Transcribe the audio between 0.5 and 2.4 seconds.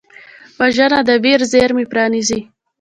وژنه د ویر زېرمې پرانیزي